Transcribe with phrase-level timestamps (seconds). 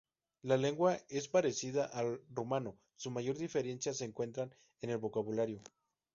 [0.41, 4.49] La lengua es parecida al rumano, su mayor diferencia se encuentra
[4.81, 5.61] en el vocabulario.